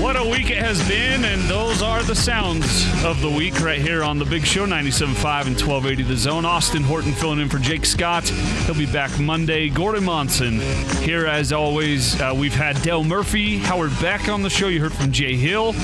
[0.00, 2.64] What a week it has been, and those are the sounds
[3.04, 6.46] of the week right here on the Big Show, 97.5 and 1280 The Zone.
[6.46, 8.26] Austin Horton filling in for Jake Scott.
[8.64, 9.68] He'll be back Monday.
[9.68, 10.58] Gordon Monson
[11.02, 12.18] here as always.
[12.18, 14.68] Uh, we've had Dell Murphy, Howard Beck on the show.
[14.68, 15.74] You heard from Jay Hill.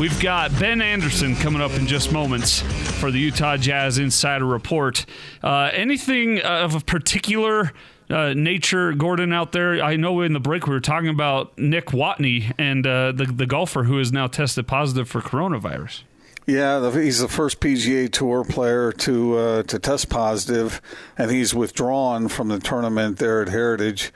[0.00, 2.62] We've got Ben Anderson coming up in just moments
[2.98, 5.06] for the Utah Jazz Insider Report.
[5.44, 7.72] Uh, anything of a particular
[8.10, 9.82] uh, nature, Gordon, out there.
[9.82, 13.46] I know in the break we were talking about Nick Watney and uh, the the
[13.46, 16.02] golfer who is now tested positive for coronavirus.
[16.46, 20.80] Yeah, he's the first PGA Tour player to uh, to test positive,
[21.16, 24.12] and he's withdrawn from the tournament there at Heritage.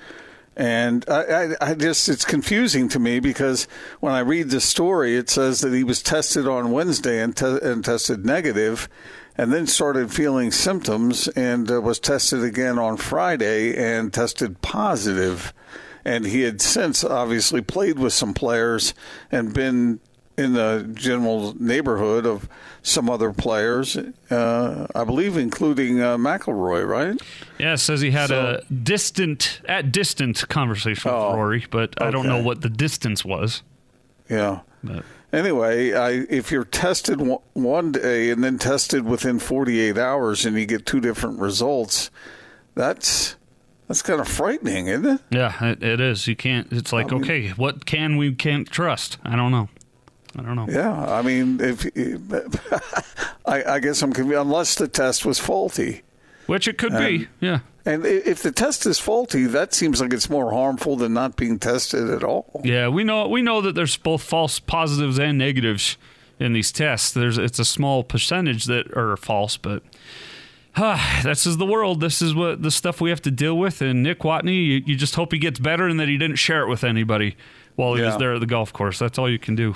[0.56, 3.66] And I, I, I just it's confusing to me because
[4.00, 7.58] when I read the story, it says that he was tested on Wednesday and, te-
[7.60, 8.88] and tested negative,
[9.36, 15.52] and then started feeling symptoms and uh, was tested again on Friday and tested positive.
[16.04, 18.94] And he had since obviously played with some players
[19.32, 20.00] and been
[20.36, 22.48] in the general neighborhood of
[22.82, 23.96] some other players,
[24.30, 27.20] uh, I believe, including uh, McIlroy, right?
[27.58, 32.10] Yeah, says he had so, a distant, at distant conversation with oh, Rory, but I
[32.10, 33.62] don't know what the distance was.
[34.28, 34.60] Yeah.
[34.82, 35.04] But
[35.34, 37.20] anyway, I, if you're tested
[37.52, 42.10] one day and then tested within 48 hours and you get two different results,
[42.74, 43.36] that's
[43.88, 45.20] that's kind of frightening, isn't it?
[45.30, 46.26] Yeah, it, it is.
[46.26, 46.72] You can't.
[46.72, 49.18] It's like, I mean, okay, what can we can't trust?
[49.24, 49.68] I don't know.
[50.36, 50.66] I don't know.
[50.68, 51.86] Yeah, I mean, if
[53.46, 56.02] I, I guess I'm convinced, unless the test was faulty,
[56.46, 57.28] which it could be.
[57.40, 57.60] Yeah.
[57.86, 61.58] And if the test is faulty, that seems like it's more harmful than not being
[61.58, 62.62] tested at all.
[62.64, 65.98] Yeah, we know we know that there's both false positives and negatives
[66.38, 67.12] in these tests.
[67.12, 69.82] There's it's a small percentage that are false, but
[70.76, 72.00] uh, this is the world.
[72.00, 73.82] This is what the stuff we have to deal with.
[73.82, 76.62] And Nick Watney, you, you just hope he gets better and that he didn't share
[76.62, 77.36] it with anybody
[77.76, 78.08] while he yeah.
[78.08, 78.98] was there at the golf course.
[78.98, 79.74] That's all you can do.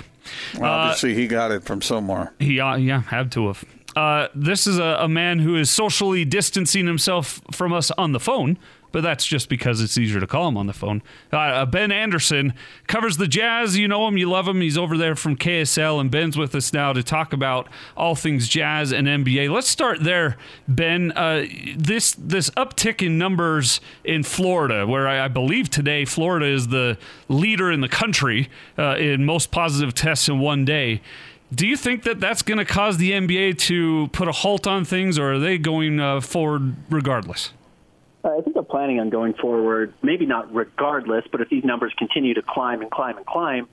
[0.55, 2.33] Well, obviously, uh, he got it from somewhere.
[2.39, 3.63] He uh, yeah had to have.
[3.99, 8.19] Uh, this is a, a, man who is socially distancing himself from us on the
[8.19, 8.57] phone,
[8.93, 11.03] but that's just because it's easier to call him on the phone.
[11.33, 12.53] Uh, uh, ben Anderson
[12.87, 13.77] covers the Jazz.
[13.77, 14.61] You know him, you love him.
[14.61, 17.67] He's over there from KSL, and Ben's with us now to talk about
[17.97, 19.53] all things Jazz and NBA.
[19.53, 21.11] Let's start there, Ben.
[21.11, 21.45] Uh,
[21.75, 26.97] this this uptick in numbers in Florida, where I, I, believe today Florida is the
[27.27, 31.01] leader in the country uh, in most positive tests in one day.
[31.53, 34.85] Do you think that that's going to cause the NBA to put a halt on
[34.85, 37.53] things, or are they going uh, forward regardless?
[38.23, 41.93] Uh, I think they're planning on going forward, maybe not regardless, but if these numbers
[41.97, 43.67] continue to climb and climb and climb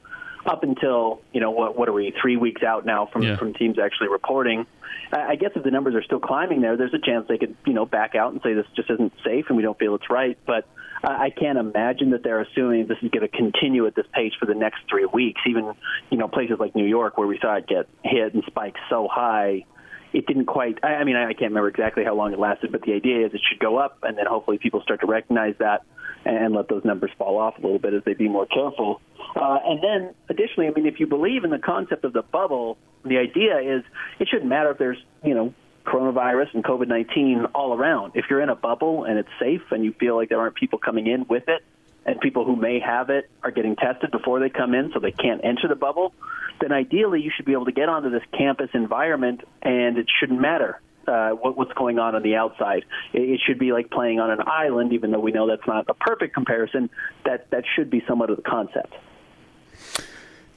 [0.47, 3.37] up until, you know, what, what are we, three weeks out now from, yeah.
[3.37, 4.65] from teams actually reporting,
[5.13, 7.73] I guess if the numbers are still climbing there, there's a chance they could, you
[7.73, 10.39] know, back out and say this just isn't safe and we don't feel it's right.
[10.47, 10.67] But
[11.03, 14.47] I can't imagine that they're assuming this is going to continue at this pace for
[14.47, 15.41] the next three weeks.
[15.47, 15.73] Even,
[16.11, 19.09] you know, places like New York where we saw it get hit and spike so
[19.11, 19.65] high,
[20.13, 20.79] it didn't quite.
[20.83, 23.35] I, I mean, I can't remember exactly how long it lasted, but the idea is
[23.35, 25.83] it should go up, and then hopefully people start to recognize that
[26.25, 29.01] and let those numbers fall off a little bit as they be more careful.
[29.37, 32.79] Uh, and then, additionally, I mean, if you believe in the concept of the bubble,
[33.05, 33.85] the idea is
[34.19, 35.55] it shouldn't matter if there's, you know,
[35.87, 38.13] coronavirus and COVID 19 all around.
[38.15, 40.79] If you're in a bubble and it's safe and you feel like there aren't people
[40.79, 41.63] coming in with it,
[42.07, 45.11] and people who may have it are getting tested before they come in so they
[45.11, 46.15] can't enter the bubble,
[46.61, 50.41] then ideally you should be able to get onto this campus environment and it shouldn't
[50.41, 52.85] matter uh, what, what's going on on the outside.
[53.13, 55.87] It, it should be like playing on an island, even though we know that's not
[55.89, 56.91] a perfect comparison.
[57.25, 58.95] That that should be somewhat of the concept.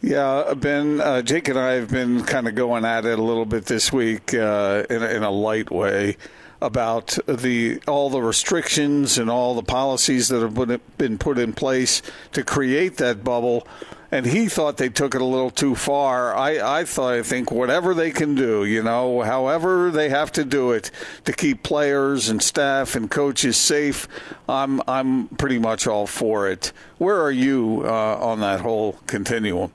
[0.02, 3.46] Yeah, Ben, uh, Jake and I have been kind of going at it a little
[3.46, 6.16] bit this week uh, in, in a light way
[6.62, 12.02] about the all the restrictions and all the policies that have been put in place
[12.32, 13.68] to create that bubble.
[14.12, 16.34] And he thought they took it a little too far.
[16.36, 20.46] I, I thought I think whatever they can do, you know, however they have to
[20.46, 20.92] do it
[21.26, 24.08] to keep players and staff and coaches safe,
[24.48, 26.72] I'm I'm pretty much all for it.
[26.98, 29.74] Where are you uh, on that whole continuum?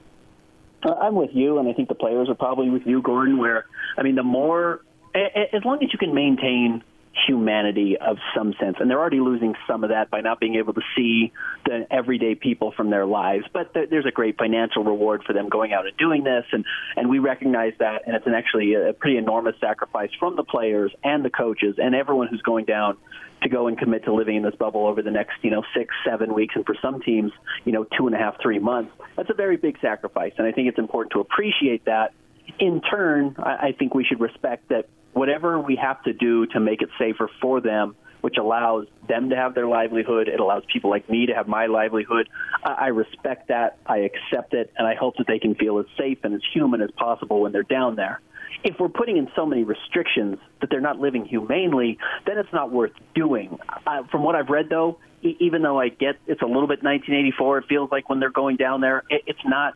[0.84, 3.38] Uh, I'm with you, and I think the players are probably with you, Gordon.
[3.38, 3.64] Where
[3.96, 4.80] I mean, the more
[5.14, 6.82] as long as you can maintain
[7.26, 8.76] humanity of some sense.
[8.80, 11.32] And they're already losing some of that by not being able to see
[11.64, 13.44] the everyday people from their lives.
[13.52, 16.44] But th- there's a great financial reward for them going out and doing this.
[16.52, 16.64] And,
[16.96, 18.02] and we recognize that.
[18.06, 21.94] And it's an actually a pretty enormous sacrifice from the players and the coaches and
[21.94, 22.96] everyone who's going down
[23.42, 25.94] to go and commit to living in this bubble over the next, you know, six,
[26.04, 27.30] seven weeks, and for some teams,
[27.64, 28.90] you know, two and a half, three months.
[29.16, 32.12] That's a very big sacrifice, and I think it's important to appreciate that.
[32.58, 36.82] In turn, I think we should respect that whatever we have to do to make
[36.82, 41.08] it safer for them, which allows them to have their livelihood, it allows people like
[41.10, 42.28] me to have my livelihood.
[42.62, 46.18] I respect that, I accept it, and I hope that they can feel as safe
[46.24, 48.20] and as human as possible when they're down there
[48.62, 52.72] if we're putting in so many restrictions that they're not living humanely, then it's not
[52.72, 53.58] worth doing.
[53.86, 56.82] Uh, from what I've read, though, e- even though I get it's a little bit
[56.82, 59.74] 1984, it feels like when they're going down there, it, it's not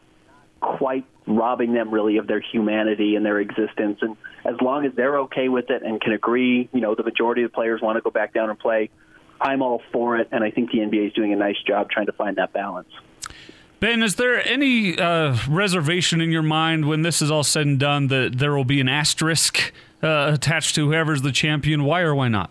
[0.61, 3.99] quite robbing them really of their humanity and their existence.
[4.01, 7.43] And as long as they're okay with it and can agree, you know, the majority
[7.43, 8.91] of the players want to go back down and play.
[9.41, 12.07] I'm all for it, and I think the NBA is doing a nice job trying
[12.07, 12.89] to find that balance.
[13.79, 17.79] Ben, is there any uh, reservation in your mind when this is all said and
[17.79, 19.73] done that there will be an asterisk
[20.03, 21.85] uh, attached to whoever's the champion?
[21.85, 22.51] Why or why not?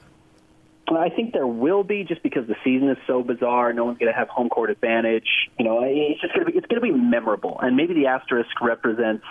[0.95, 3.73] I think there will be just because the season is so bizarre.
[3.73, 5.27] No one's going to have home court advantage.
[5.59, 8.07] You know, it's just going to be it's going to be memorable, and maybe the
[8.07, 9.25] asterisk represents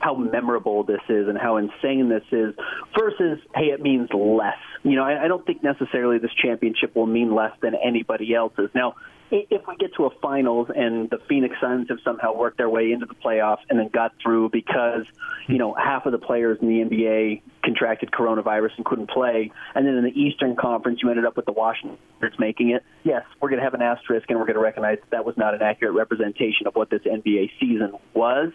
[0.00, 2.54] how memorable this is and how insane this is
[2.98, 7.06] versus hey it means less you know I, I don't think necessarily this championship will
[7.06, 8.94] mean less than anybody else's now
[9.30, 12.92] if we get to a finals and the Phoenix Suns have somehow worked their way
[12.92, 15.04] into the playoffs and then got through because,
[15.48, 19.86] you know, half of the players in the NBA contracted coronavirus and couldn't play, and
[19.86, 23.22] then in the Eastern Conference you ended up with the Washington Wizards making it, yes,
[23.40, 25.54] we're going to have an asterisk and we're going to recognize that, that was not
[25.54, 28.52] an accurate representation of what this NBA season was.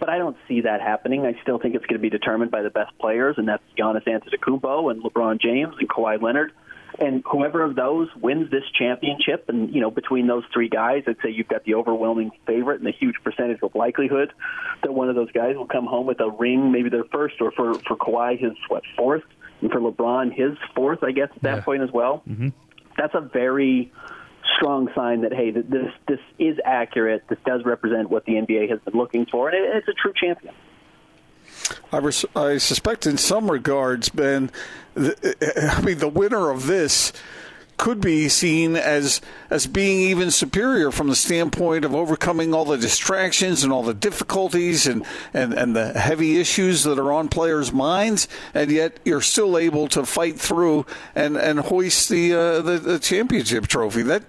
[0.00, 1.26] But I don't see that happening.
[1.26, 4.04] I still think it's going to be determined by the best players, and that's Giannis
[4.04, 6.52] Antetokounmpo and LeBron James and Kawhi Leonard
[6.98, 11.16] and whoever of those wins this championship, and you know between those three guys, I'd
[11.22, 14.32] say you've got the overwhelming favorite and a huge percentage of likelihood
[14.82, 17.52] that one of those guys will come home with a ring, maybe their first, or
[17.52, 19.22] for for Kawhi his what fourth,
[19.60, 21.62] and for LeBron his fourth, I guess at that yeah.
[21.62, 22.22] point as well.
[22.28, 22.48] Mm-hmm.
[22.96, 23.92] That's a very
[24.56, 27.24] strong sign that hey, this this is accurate.
[27.28, 30.54] This does represent what the NBA has been looking for, and it's a true champion.
[31.92, 34.50] I, res- I suspect, in some regards, Ben,
[34.94, 37.12] the, I mean, the winner of this
[37.78, 42.76] could be seen as as being even superior from the standpoint of overcoming all the
[42.76, 47.72] distractions and all the difficulties and, and, and the heavy issues that are on players'
[47.72, 50.84] minds, and yet you're still able to fight through
[51.14, 54.02] and, and hoist the, uh, the the championship trophy.
[54.02, 54.24] That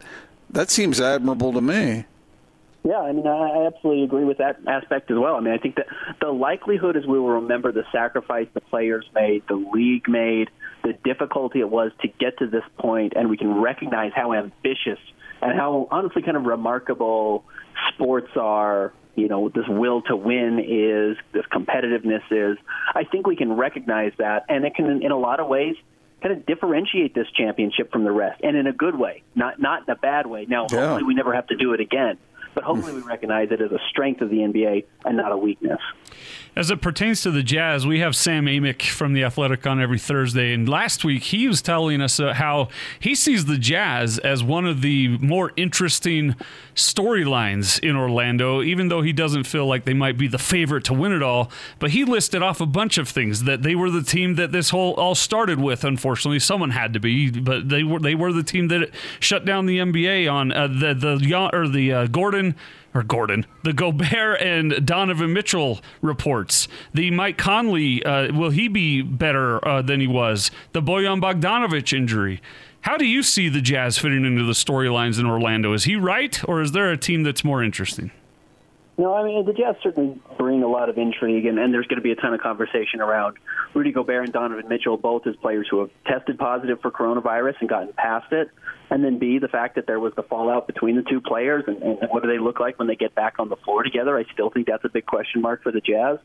[0.52, 2.06] that seems admirable to me.
[2.84, 5.36] Yeah, I mean, I absolutely agree with that aspect as well.
[5.36, 5.88] I mean, I think that
[6.22, 10.50] the likelihood is we will remember the sacrifice the players made, the league made,
[10.84, 15.00] the difficulty it was to get to this point, and we can recognize how ambitious
[15.42, 17.44] and how honestly kind of remarkable
[17.94, 18.94] sports are.
[19.16, 22.58] You know, this will to win is, this competitiveness is.
[22.96, 25.76] I think we can recognize that, and it can, in a lot of ways,
[26.22, 29.84] kind of differentiate this championship from the rest, and in a good way, not not
[29.86, 30.46] in a bad way.
[30.48, 30.80] Now, yeah.
[30.80, 32.18] hopefully, we never have to do it again
[32.54, 35.80] but hopefully we recognize it as a strength of the NBA and not a weakness.
[36.56, 40.00] As it pertains to the Jazz, we have Sam Amick from The Athletic on every
[40.00, 40.52] Thursday.
[40.52, 42.70] And last week, he was telling us uh, how
[43.00, 46.36] he sees the Jazz as one of the more interesting
[46.76, 50.94] storylines in Orlando, even though he doesn't feel like they might be the favorite to
[50.94, 51.52] win it all.
[51.78, 54.72] But he listed off a bunch of things that they were the team that this
[54.72, 55.84] whole all started with.
[55.84, 59.66] Unfortunately, someone had to be, but they were they were the team that shut down
[59.66, 62.39] the NBA on uh, the the or the uh, Gordon
[62.94, 66.68] or Gordon, the Gobert and Donovan Mitchell reports.
[66.94, 70.52] The Mike Conley, uh, will he be better uh, than he was?
[70.74, 72.42] The Bojan Bogdanovic injury.
[72.82, 75.74] How do you see the Jazz fitting into the storylines in Orlando?
[75.74, 78.12] Is he right, or is there a team that's more interesting?
[79.00, 82.00] No, I mean the Jazz certainly bring a lot of intrigue, and, and there's going
[82.00, 83.38] to be a ton of conversation around
[83.74, 87.70] Rudy Gobert and Donovan Mitchell, both as players who have tested positive for coronavirus and
[87.70, 88.50] gotten past it,
[88.90, 91.82] and then B, the fact that there was the fallout between the two players, and,
[91.82, 94.18] and what do they look like when they get back on the floor together?
[94.18, 96.18] I still think that's a big question mark for the Jazz.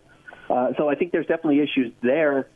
[0.50, 2.48] Uh, so I think there's definitely issues there.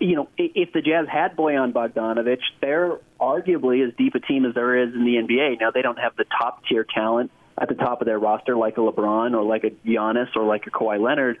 [0.00, 4.54] You know, if the Jazz had Bojan Bogdanovic, they're arguably as deep a team as
[4.54, 5.60] there is in the NBA.
[5.60, 8.76] Now they don't have the top tier talent at the top of their roster, like
[8.78, 11.38] a LeBron or like a Giannis or like a Kawhi Leonard.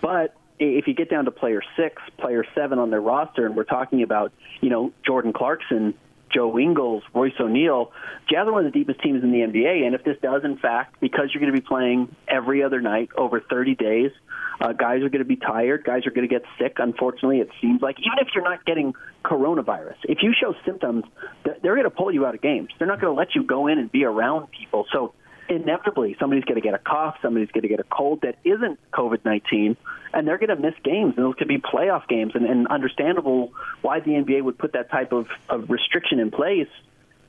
[0.00, 3.64] But if you get down to player six, player seven on their roster, and we're
[3.64, 5.94] talking about, you know, Jordan Clarkson
[6.32, 7.92] Joe Ingles, Royce O'Neale.
[8.28, 10.56] Jazz are one of the deepest teams in the NBA, and if this does, in
[10.56, 14.12] fact, because you're going to be playing every other night over 30 days,
[14.60, 15.84] uh, guys are going to be tired.
[15.84, 16.76] Guys are going to get sick.
[16.78, 21.04] Unfortunately, it seems like even if you're not getting coronavirus, if you show symptoms,
[21.44, 22.68] they're going to pull you out of games.
[22.78, 24.86] They're not going to let you go in and be around people.
[24.92, 25.14] So
[25.50, 28.78] inevitably somebody's going to get a cough, somebody's going to get a cold that isn't
[28.92, 29.76] COVID 19,
[30.12, 31.14] and they're going to miss games.
[31.16, 33.52] And those could be playoff games, and, and understandable
[33.82, 36.68] why the NBA would put that type of, of restriction in place.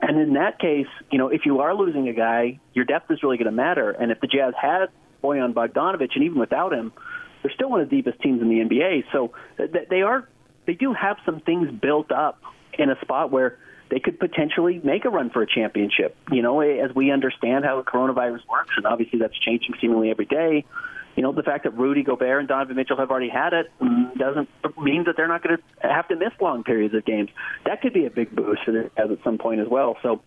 [0.00, 3.22] And in that case, you know, if you are losing a guy, your depth is
[3.22, 3.90] really going to matter.
[3.90, 4.88] And if the Jazz had
[5.22, 6.92] Bojan Bogdanovic, and even without him,
[7.42, 9.04] they're still one of the deepest teams in the NBA.
[9.12, 10.28] So they are,
[10.66, 12.40] they do have some things built up
[12.78, 13.58] in a spot where
[13.92, 16.16] they could potentially make a run for a championship.
[16.30, 20.10] You know, eh, as we understand how the coronavirus works, and obviously that's changing seemingly
[20.10, 20.64] every day.
[21.14, 24.16] You know, the fact that Rudy Gobert and Donovan Mitchell have already had it mm,
[24.16, 27.28] doesn't mean that they're not going to have to miss long periods of games.
[27.66, 29.98] That could be a big boost for the Jazz at some point as well.
[30.02, 30.22] So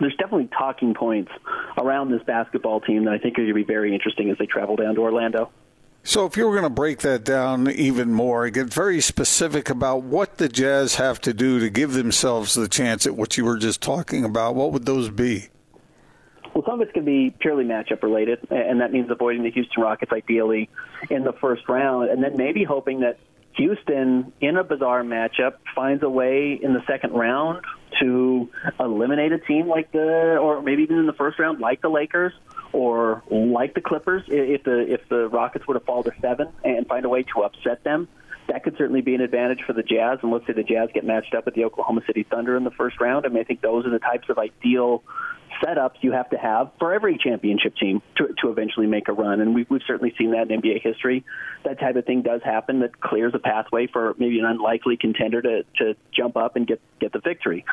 [0.00, 1.30] there's definitely talking points
[1.76, 4.46] around this basketball team that I think are going to be very interesting as they
[4.46, 5.50] travel down to Orlando.
[6.06, 10.02] So, if you were going to break that down even more, get very specific about
[10.02, 13.56] what the Jazz have to do to give themselves the chance at what you were
[13.56, 15.48] just talking about, what would those be?
[16.52, 19.50] Well, some of it's going to be purely matchup related, and that means avoiding the
[19.50, 20.68] Houston Rockets ideally
[21.08, 23.18] in the first round, and then maybe hoping that
[23.54, 27.64] Houston, in a bizarre matchup, finds a way in the second round
[28.00, 31.88] to eliminate a team like the, or maybe even in the first round, like the
[31.88, 32.34] Lakers
[32.74, 34.24] or like the Clippers.
[34.26, 37.42] If the if the Rockets were to fall to seven and find a way to
[37.42, 38.08] upset them,
[38.48, 40.18] that could certainly be an advantage for the Jazz.
[40.22, 42.72] And let's say the Jazz get matched up with the Oklahoma City Thunder in the
[42.72, 43.26] first round.
[43.26, 45.04] I mean, I think those are the types of ideal
[45.62, 49.40] setups you have to have for every championship team to, to eventually make a run.
[49.40, 51.24] And we've, we've certainly seen that in NBA history.
[51.64, 55.40] That type of thing does happen that clears a pathway for maybe an unlikely contender
[55.42, 57.64] to, to jump up and get, get the victory.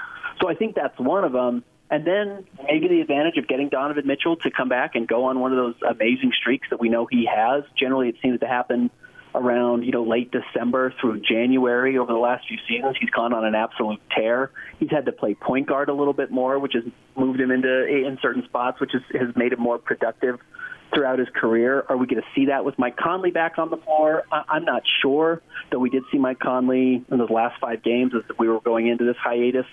[0.42, 1.64] So I think that's one of them.
[1.92, 5.42] And then maybe the advantage of getting Donovan Mitchell to come back and go on
[5.42, 7.66] one of those amazing streaks that we know he has.
[7.78, 8.90] Generally, it seems to happen
[9.34, 12.96] around you know late December through January over the last few seasons.
[13.00, 14.52] He's gone on an absolute tear.
[14.80, 16.84] He's had to play point guard a little bit more, which has
[17.16, 20.40] moved him into in certain spots, which has, has made him more productive
[20.94, 21.86] throughout his career.
[21.88, 24.24] Are we going to see that with Mike Conley back on the floor?
[24.32, 25.42] I, I'm not sure.
[25.72, 28.88] Though we did see Mike Conley in those last five games as we were going
[28.88, 29.66] into this hiatus,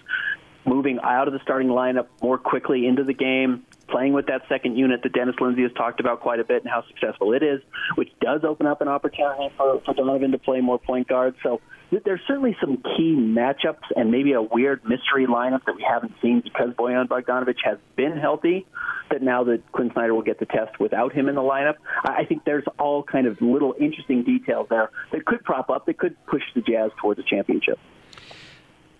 [0.69, 4.77] moving out of the starting lineup more quickly into the game playing with that second
[4.77, 7.61] unit that Dennis Lindsey has talked about quite a bit and how successful it is,
[7.97, 11.35] which does open up an opportunity for, for Donovan to play more point guard.
[11.43, 11.61] So
[12.05, 16.41] there's certainly some key matchups and maybe a weird mystery lineup that we haven't seen
[16.41, 18.67] because Bojan Bogdanovic has been healthy.
[19.11, 22.27] That now that Quin Snyder will get the test without him in the lineup, I
[22.27, 26.15] think there's all kind of little interesting details there that could prop up, that could
[26.27, 27.79] push the Jazz towards a championship.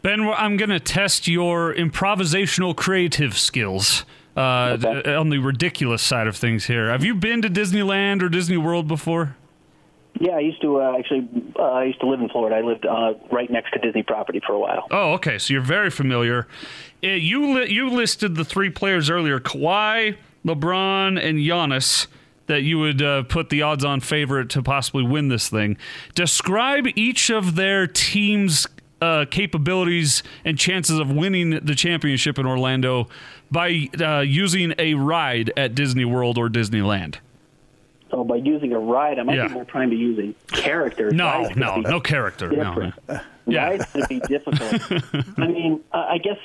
[0.03, 4.05] Ben, I'm going to test your improvisational creative skills
[4.37, 5.15] uh, okay.
[5.15, 6.89] on the ridiculous side of things here.
[6.91, 9.37] Have you been to Disneyland or Disney World before?
[10.21, 11.29] Yeah, I used to uh, actually.
[11.57, 12.57] Uh, I used to live in Florida.
[12.57, 14.87] I lived uh, right next to Disney property for a while.
[14.91, 15.39] Oh, okay.
[15.39, 16.49] So you're very familiar.
[17.05, 22.07] Uh, you li- you listed the three players earlier: Kawhi, LeBron, and Giannis.
[22.47, 25.77] That you would uh, put the odds-on favorite to possibly win this thing.
[26.15, 28.67] Describe each of their teams'
[29.01, 33.09] uh, capabilities and chances of winning the championship in Orlando
[33.51, 37.17] by uh, using a ride at Disney World or Disneyland?
[38.11, 39.49] So by using a ride, I might yeah.
[39.49, 41.11] be more trying to use a character.
[41.11, 42.49] No, no, no character.
[42.49, 42.95] Different.
[43.09, 43.21] No.
[43.49, 43.69] Yeah.
[43.69, 44.93] Rides would be difficult.
[45.39, 46.37] I mean, I guess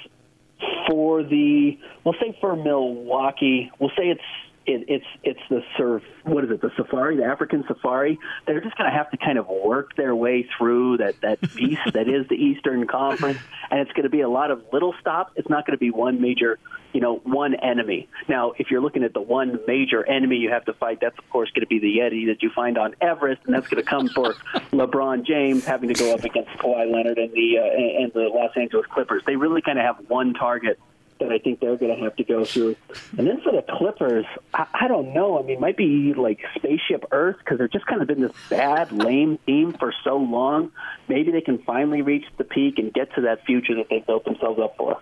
[0.87, 4.21] for the, we'll say for Milwaukee, we'll say it's
[4.65, 6.03] it, it's it's the surf.
[6.23, 6.61] What is it?
[6.61, 8.17] The safari, the African safari.
[8.45, 11.81] They're just going to have to kind of work their way through that that beast
[11.93, 13.39] that is the Eastern Conference,
[13.69, 15.33] and it's going to be a lot of little stops.
[15.35, 16.59] It's not going to be one major,
[16.93, 18.07] you know, one enemy.
[18.29, 21.29] Now, if you're looking at the one major enemy you have to fight, that's of
[21.29, 23.89] course going to be the Yeti that you find on Everest, and that's going to
[23.89, 24.33] come for
[24.71, 28.51] LeBron James having to go up against Kawhi Leonard and the uh, and the Los
[28.55, 29.23] Angeles Clippers.
[29.25, 30.79] They really kind of have one target
[31.19, 32.75] that I think they're going to have to go through.
[33.17, 35.39] And then for the Clippers, I, I don't know.
[35.39, 38.91] I mean, might be like Spaceship Earth because they've just kind of been this bad,
[38.91, 40.71] lame team for so long.
[41.07, 44.25] Maybe they can finally reach the peak and get to that future that they've built
[44.25, 44.99] themselves up for.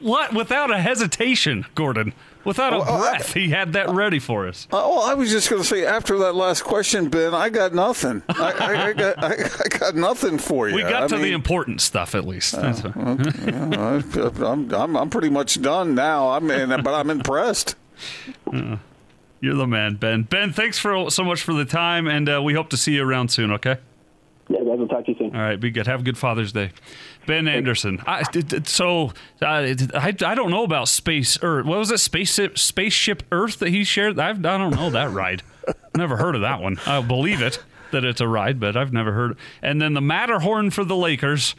[0.00, 0.34] What?
[0.34, 2.12] Without a hesitation, Gordon.
[2.44, 4.66] Without a well, breath, I, he had that ready for us.
[4.66, 7.72] Uh, well, I was just going to say after that last question, Ben, I got
[7.72, 8.22] nothing.
[8.28, 10.74] I, I, I got I, got nothing for you.
[10.74, 12.54] We got to mean, the important stuff at least.
[12.54, 16.30] Uh, okay, I'm, I'm I'm pretty much done now.
[16.30, 17.76] I'm in, but I'm impressed.
[18.52, 18.76] Uh,
[19.40, 20.22] you're the man, Ben.
[20.22, 23.04] Ben, thanks for so much for the time, and uh, we hope to see you
[23.04, 23.52] around soon.
[23.52, 23.78] Okay.
[24.52, 25.34] Yeah, guys, we'll talk to you soon.
[25.34, 25.86] All right, be good.
[25.86, 26.70] Have a good Father's Day.
[27.26, 28.00] Ben Anderson.
[28.06, 28.22] I,
[28.64, 31.64] so uh, I, I don't know about space Earth.
[31.64, 31.98] what was it?
[31.98, 34.18] Spaceship Spaceship Earth that he shared.
[34.18, 35.42] I've, I don't know that ride.
[35.96, 36.78] never heard of that one.
[36.86, 39.36] I believe it that it's a ride, but I've never heard.
[39.62, 41.54] And then the Matterhorn for the Lakers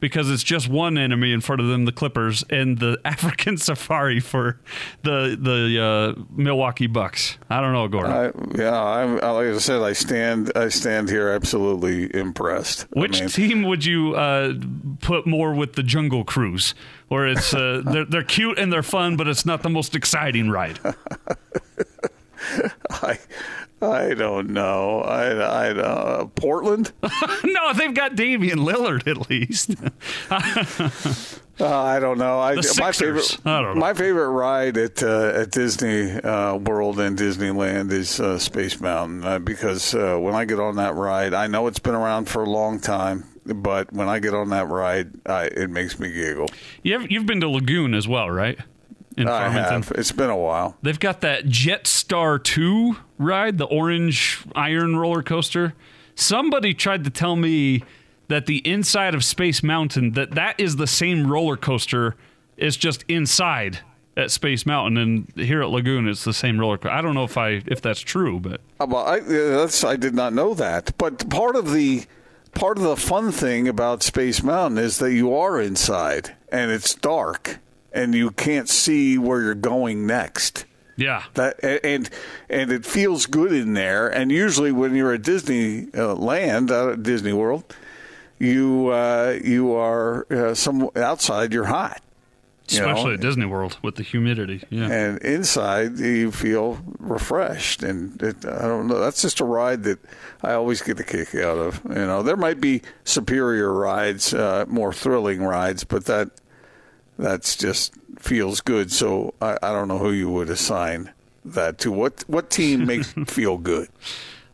[0.00, 4.20] because it's just one enemy in front of them, the Clippers, and the African Safari
[4.20, 4.60] for
[5.02, 7.38] the the uh, Milwaukee Bucks.
[7.50, 8.12] I don't know, Gordon.
[8.12, 12.86] I, yeah, I, like I said, I stand I stand here absolutely impressed.
[12.92, 14.54] Which I mean, team would you uh,
[15.00, 16.74] put more with the Jungle Cruise,
[17.08, 20.50] where it's uh, they're they're cute and they're fun, but it's not the most exciting
[20.50, 20.78] ride?
[22.90, 23.18] I
[23.80, 25.02] I don't know.
[25.02, 26.92] I, I uh, Portland.
[27.44, 29.76] no, they've got Damian Lillard at least.
[31.60, 32.40] uh, I don't know.
[32.40, 33.38] I, my favorite.
[33.44, 33.80] I don't know.
[33.80, 39.22] My favorite ride at uh, at Disney uh, World and Disneyland is uh, Space Mountain
[39.22, 42.50] uh, because when I get on that ride, I know it's been around for a
[42.50, 43.24] long time.
[43.44, 46.48] But when I get on that ride, I, it makes me giggle.
[46.82, 48.58] You've, you've been to Lagoon as well, right?
[49.18, 49.92] In I Have.
[49.96, 50.76] It's been a while.
[50.82, 55.74] They've got that Jetstar 2 ride, the orange iron roller coaster.
[56.14, 57.82] Somebody tried to tell me
[58.28, 62.14] that the inside of Space Mountain that that is the same roller coaster
[62.56, 63.80] it's just inside
[64.16, 66.90] at Space Mountain and here at Lagoon it's the same roller coaster.
[66.90, 70.14] I don't know if I if that's true, but uh, well, I, that's I did
[70.14, 70.92] not know that.
[70.98, 72.04] But part of the
[72.54, 76.94] part of the fun thing about Space Mountain is that you are inside and it's
[76.94, 77.58] dark
[77.92, 80.64] and you can't see where you're going next.
[80.96, 81.22] Yeah.
[81.34, 82.10] That and
[82.50, 84.08] and it feels good in there.
[84.08, 87.74] And usually when you're at Disney uh, Land, uh, Disney World,
[88.38, 91.52] you uh, you are uh, some outside.
[91.52, 92.02] You're hot.
[92.70, 93.14] Especially know?
[93.14, 94.62] at Disney World with the humidity.
[94.68, 94.90] Yeah.
[94.90, 97.82] And inside you feel refreshed.
[97.82, 98.98] And it, I don't know.
[98.98, 99.98] That's just a ride that
[100.42, 101.80] I always get a kick out of.
[101.88, 106.30] You know, there might be superior rides, uh, more thrilling rides, but that
[107.18, 108.92] that's just feels good.
[108.92, 111.12] So I, I don't know who you would assign
[111.44, 111.92] that to.
[111.92, 113.88] What what team makes feel good?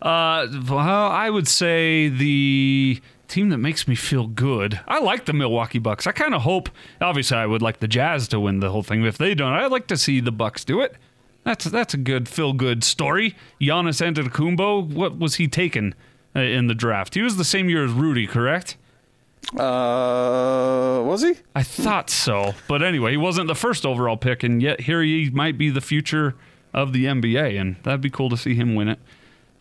[0.02, 4.80] Uh, well, I would say the team that makes me feel good.
[4.87, 6.06] I like the Milwaukee Bucks.
[6.06, 6.68] I kind of hope.
[7.00, 9.04] Obviously, I would like the Jazz to win the whole thing.
[9.04, 10.97] If they don't, I'd like to see the Bucks do it.
[11.44, 13.37] That's that's a good feel good story.
[13.61, 14.88] Giannis Antetokounmpo.
[14.92, 15.94] What was he taken
[16.35, 17.14] uh, in the draft?
[17.14, 18.76] He was the same year as Rudy, correct?
[19.52, 21.34] Uh, was he?
[21.54, 25.30] I thought so, but anyway, he wasn't the first overall pick, and yet here he
[25.30, 26.34] might be the future
[26.72, 28.98] of the NBA, and that'd be cool to see him win it.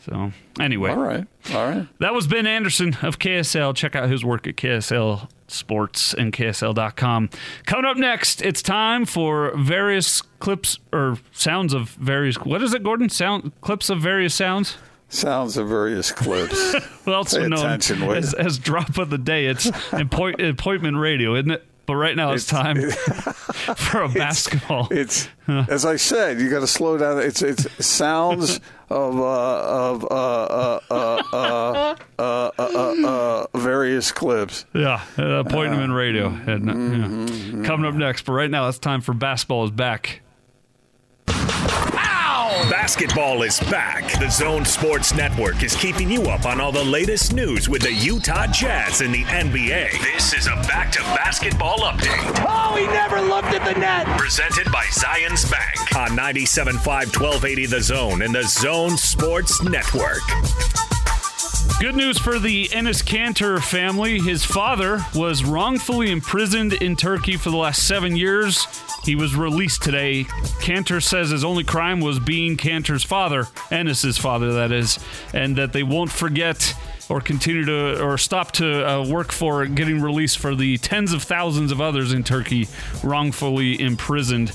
[0.06, 1.88] So anyway, all right, all right.
[2.00, 3.74] That was Ben Anderson of KSL.
[3.74, 7.30] Check out his work at KSL Sports and KSL.com.
[7.65, 12.36] Coming up next, it's time for various clips or sounds of various.
[12.38, 13.08] What is it, Gordon?
[13.08, 14.76] Sound clips of various sounds.
[15.13, 16.76] Sounds of various clips.
[17.06, 17.80] well, also known
[18.15, 19.45] as, as, drop of the day.
[19.45, 21.63] It's appoint, appointment radio, isn't it?
[21.86, 22.91] But right now it's, it's time it,
[23.78, 24.88] for a basketball.
[24.89, 27.19] It's, it's as I said, you got to slow down.
[27.19, 34.65] It's it's sounds of uh, of uh, uh, uh, various clips.
[34.73, 36.28] Yeah, appointment radio.
[36.28, 40.23] And, mm-hmm, Coming up next, but right now it's time for basketball is back.
[42.69, 44.19] Basketball is back.
[44.19, 47.91] The Zone Sports Network is keeping you up on all the latest news with the
[47.91, 49.91] Utah Jazz and the NBA.
[50.02, 52.45] This is a back to basketball update.
[52.47, 54.08] Oh, he never looked at the net.
[54.17, 60.21] Presented by Zions Bank on 97.5 1280 The Zone and the Zone Sports Network.
[61.80, 64.20] Good news for the Enes Kanter family.
[64.20, 68.66] His father was wrongfully imprisoned in Turkey for the last seven years.
[69.04, 70.24] He was released today.
[70.62, 74.98] Kanter says his only crime was being Kanter's father, Enes's father, that is,
[75.34, 76.74] and that they won't forget
[77.10, 81.22] or continue to or stop to uh, work for getting released for the tens of
[81.22, 82.68] thousands of others in Turkey
[83.04, 84.54] wrongfully imprisoned.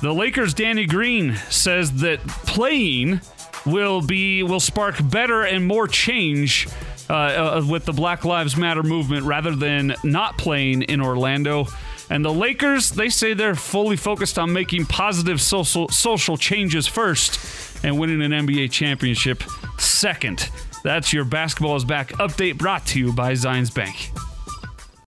[0.00, 3.20] The Lakers' Danny Green says that playing
[3.66, 6.68] will be will spark better and more change
[7.08, 11.66] uh, uh, with the Black Lives Matter movement rather than not playing in Orlando.
[12.08, 17.84] And the Lakers, they say they're fully focused on making positive social social changes first
[17.84, 19.42] and winning an NBA championship
[19.78, 20.50] second.
[20.82, 24.12] That's your basketball is back update brought to you by Zions Bank.